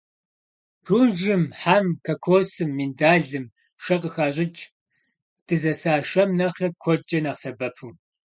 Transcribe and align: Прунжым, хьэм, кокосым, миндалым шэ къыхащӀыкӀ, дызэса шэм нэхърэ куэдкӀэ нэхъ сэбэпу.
Прунжым, 0.83 1.43
хьэм, 1.59 1.85
кокосым, 2.05 2.69
миндалым 2.77 3.45
шэ 3.83 3.95
къыхащӀыкӀ, 4.01 4.63
дызэса 5.47 5.93
шэм 6.09 6.29
нэхърэ 6.37 6.69
куэдкӀэ 6.81 7.19
нэхъ 7.23 7.39
сэбэпу. 7.41 7.87